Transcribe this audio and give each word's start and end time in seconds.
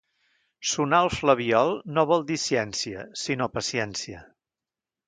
Sonar 0.69 1.01
el 1.07 1.09
flabiol 1.17 1.75
no 1.99 2.07
vol 2.13 2.27
dir 2.33 2.41
ciència, 2.47 3.07
sinó 3.27 3.51
paciència. 3.61 4.27